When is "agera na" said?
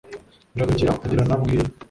1.05-1.35